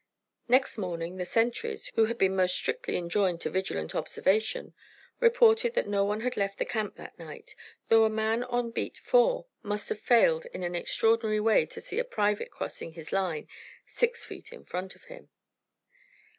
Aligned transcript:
Next 0.47 0.79
morning 0.79 1.17
the 1.17 1.25
sentries, 1.25 1.91
who 1.93 2.05
had 2.05 2.17
been 2.17 2.35
most 2.35 2.55
strictly 2.55 2.97
enjoined 2.97 3.39
to 3.41 3.51
vigilant 3.51 3.93
observation, 3.93 4.73
reported 5.19 5.75
that 5.75 5.87
no 5.87 6.03
one 6.03 6.21
had 6.21 6.35
left 6.35 6.57
camp 6.67 6.95
that 6.95 7.19
night, 7.19 7.53
though 7.87 8.03
a 8.03 8.09
man 8.09 8.43
on 8.45 8.71
beat 8.71 8.97
four 8.97 9.45
must 9.61 9.89
have 9.89 9.99
failed 10.01 10.47
in 10.55 10.63
an 10.63 10.73
extraordinary 10.73 11.39
way 11.39 11.67
to 11.67 11.79
see 11.79 11.99
a 11.99 12.03
private 12.03 12.49
crossing 12.49 12.93
his 12.93 13.11
line 13.11 13.47
six 13.85 14.25
feet 14.25 14.51
in 14.51 14.65
front 14.65 14.95
of 14.95 15.03
him. 15.03 15.29